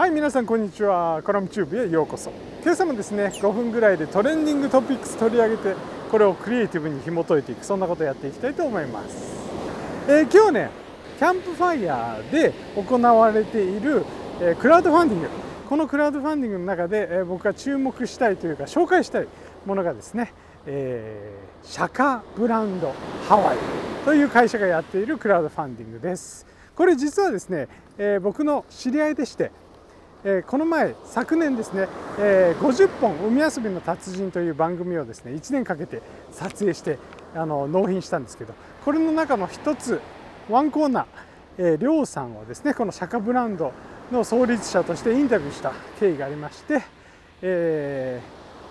[0.00, 1.20] はい皆さんこんにちは。
[1.22, 2.32] コラムチューブへようこそ。
[2.62, 5.74] 今朝もですね5分ぐらいで trending topics 取り上げて
[6.10, 9.36] これをクリエイティブに紐解いていくそんなことをやっていきたいと思います、
[10.08, 10.70] えー、今日ね
[11.18, 14.06] キャンプファイヤーで行われている、
[14.40, 15.28] えー、クラウドファンディング。
[15.68, 19.28] このクラウドファンディングの中で、えー、僕が注目したいというか紹介したい
[19.66, 20.32] ものがですね、
[20.64, 22.94] えー、シャカブランド
[23.28, 23.58] ハワイ
[24.06, 26.46] という会社がやっているクラウドファンディングです。
[26.74, 29.52] これ実はですね、え、僕の知り合いでして
[30.22, 31.88] えこの前昨年ですね、
[32.18, 36.98] え50本海遊びの達人という番組をですね1年かけて撮影して
[37.34, 38.52] あの納品したんですけど
[38.84, 40.00] これの中の一つ
[40.50, 43.72] ワンコーナー、えりょうさんをですねこの釈迦ブランド
[44.12, 46.82] の創立者としてインタビューした経緯がありまして、
[47.40, 48.20] え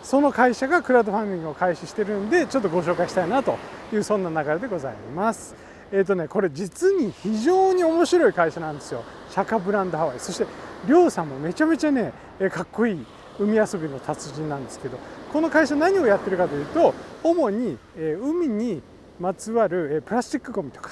[0.01, 3.57] ー、その会社がクラウドファンディングを開始しているんでちょっとご紹介したいなと
[3.91, 5.55] いうそんな流れでございます。
[5.91, 10.45] えーとね、これ実に非常に面白い会社なんですよ釈迦ブランドハワイそして
[10.87, 12.13] りょうさんもめちゃめちゃね
[12.51, 13.05] かっこいい
[13.39, 14.97] 海遊びの達人なんですけど
[15.31, 18.81] この会社何をやってるかというと主に海に
[19.19, 20.91] まつわるプラスチックごみとか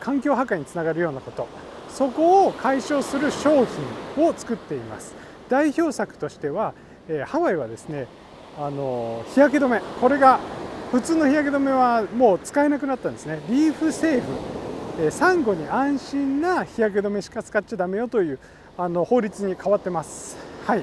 [0.00, 1.46] 環境破壊につながるようなこと。
[1.88, 3.64] そこを解消する商
[4.16, 5.14] 品を作っています。
[5.48, 6.74] 代表作としては
[7.24, 8.06] ハワイはですね
[8.58, 9.80] あの日焼け止め。
[10.00, 10.38] これが
[10.92, 13.40] 普通の日焼け止めはもう使えなくなったんですね。
[13.48, 15.10] リーフセーフ。
[15.10, 18.38] サンゴに安心な日焼け止めしか使っちゃだめよという
[18.78, 20.36] あの法律に変わってます。
[20.66, 20.82] はい、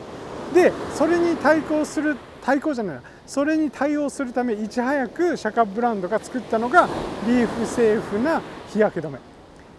[0.54, 3.00] でそれに対抗する対抗じゃない。
[3.26, 6.90] それに対応するためいち早くシャカブランドが作ったのが
[7.26, 9.20] リーフセーフな日焼け止め、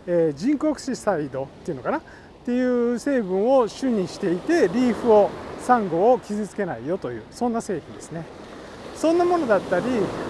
[0.07, 1.99] えー、ジンクオクシサイドっていうのかな？
[1.99, 2.01] っ
[2.47, 8.25] ていう成分を主にしていてリーフをサンゴを傷つけないよというそんな製品ですね。
[8.95, 9.85] そんなものだったり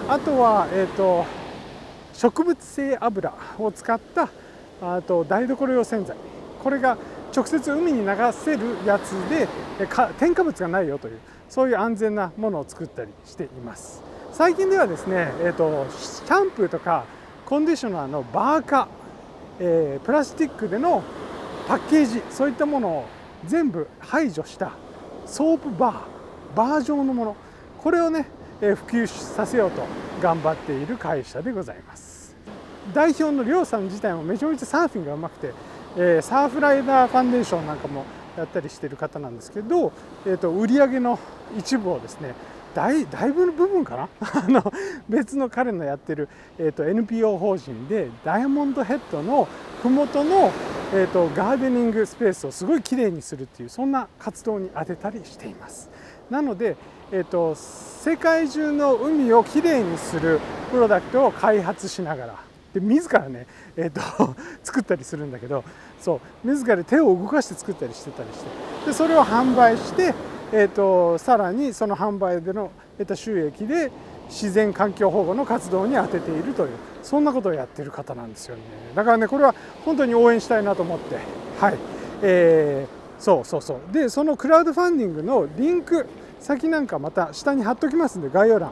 [0.09, 1.25] あとは、えーと、
[2.13, 4.29] 植物性油を使った
[4.81, 6.17] あと台所用洗剤。
[6.63, 6.97] これが
[7.35, 9.47] 直接海に流せるやつで
[10.17, 11.19] 添加物がないよという
[11.49, 14.01] そういう安全なものを作ったりしています。
[14.31, 17.05] 最近ではですね、えーと、シャンプーとか
[17.45, 18.87] コンディショナーのバー化、
[19.59, 21.03] えー、プラスチックでの
[21.67, 23.05] パッケージそういったものを
[23.45, 24.71] 全部排除した
[25.25, 27.35] ソープバーバー状のもの
[27.81, 28.27] これをね、
[28.61, 29.83] えー、普及させようと
[30.21, 32.35] 頑張っている会社でございます。
[32.93, 35.51] 代表のりょうさん自体もめちゃめちゃサーフィンがうまくて
[35.97, 38.05] えー、サーフライダーファンデーションなんかも
[38.37, 39.93] やったりしてる方なんですけど、
[40.25, 41.17] えーと、売り上げの
[41.57, 42.33] 一部をですね
[42.73, 44.09] 大だいぶの部分かな？
[44.19, 44.73] あの
[45.07, 46.27] 別の彼のやってる、
[46.59, 49.47] えーと、NPO 法人でダイヤモンドヘッドの
[49.81, 50.51] 麓の、
[50.93, 55.89] えーと、ガーデニングスペースをすごいきれいにするっていうそんな活動に当てたりしています。
[56.29, 56.75] なので、
[57.13, 60.41] えー、と世界中の海をきれいにする
[60.71, 62.35] プロダクトを開発しながら
[62.75, 63.47] で自らね、
[63.77, 64.01] えーと、
[64.61, 65.63] 作ったりするんだけど
[65.99, 68.45] そう自ら手を動かして作ったりしてたりして。
[68.87, 70.13] でそれを販売して、
[70.51, 73.91] えーと、さらにその販売での得た収益で
[74.27, 76.69] 自然環境保護の活動に充てているという
[77.01, 78.61] そんなことをやってる方なんですよね。
[78.93, 79.55] だからねこれは
[79.85, 81.15] 本当に応援したいなと思って。
[81.59, 81.77] はい、
[82.21, 83.93] えー、そうそうそう。
[83.93, 86.05] でそのクラウドファンディングのリンク
[86.41, 88.71] 先なんかまた下に貼っときますんで概要欄。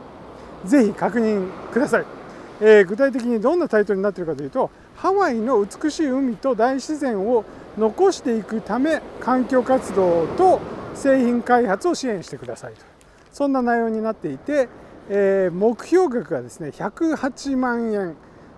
[0.66, 2.22] ぜひ確認ください。
[2.66, 7.44] え、具体的にどんなタイトルになっているかというとハワイの美しい海と大自然を
[7.78, 10.62] 残していくため環境活動と
[10.96, 12.85] 製品開発を支援してくださいと。
[13.34, 14.69] そんな内容になっていて、
[15.09, 18.16] え、目標額がですね108万円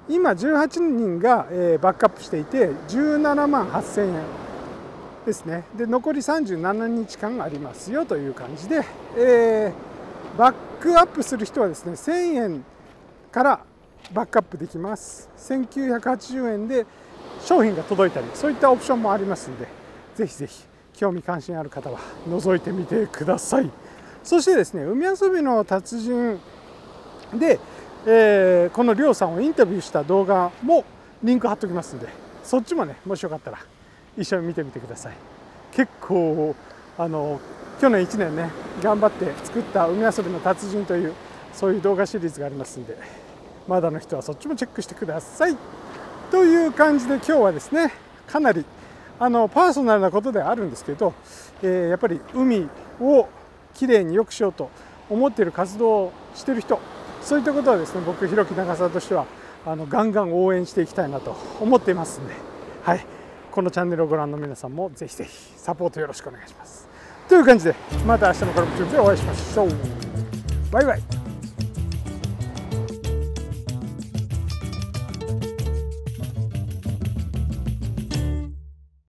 [0.07, 4.23] 今18人が、え、バックアップしていて17万8000円
[5.25, 5.63] ですね。
[5.75, 8.83] で残り37日間ありますよという感じで、
[9.17, 9.73] え、
[10.37, 12.65] バックアップする人はですね1000円
[13.31, 13.59] から
[14.13, 15.29] バックアップできます。
[15.37, 16.85] 1980円で
[17.41, 19.67] 商品が届いたりそういったオプションもありますので
[20.15, 23.69] ぜひぜひ興味関心ある方は覗いてみてください。
[24.23, 26.39] そしてですね海遊びの達人
[27.33, 27.59] で、
[28.05, 30.83] えー、このりょうさんをインタビューした動画も
[31.21, 32.07] リンク貼っておきますんで
[32.43, 33.59] そっちもねもしよかったら
[34.17, 35.13] 一緒に見てみてください。
[35.73, 36.55] 結構
[36.97, 37.39] あの
[37.81, 38.49] 去年1年ね
[38.81, 41.13] 頑張って作った海遊びの達人という
[41.53, 42.97] そういう動画シリーズがありますんで
[43.67, 45.57] まだの人はそっちもチェックしてください
[46.31, 47.91] という感じで今日はですね
[48.27, 48.65] かなり
[49.19, 51.13] あのパーソナルなことではあるんですけど、
[51.61, 52.67] えー、やっぱり海
[52.99, 53.27] を
[53.73, 54.69] きれいに良くしようと
[55.09, 56.79] 思っている活動をしている人
[57.21, 59.25] そういったことはですね僕弘樹長澤としては
[59.65, 62.33] あのガンガン応援していきたいなと思っていますんで、
[62.83, 63.05] はい、
[63.51, 66.87] このチャンネルをご覧の皆さんもぜひぜひサポートよろしくお願いします。
[67.27, 67.75] という感じで
[68.05, 69.69] また明日のコラム中でお会いしましょう。
[70.71, 71.14] バイバイ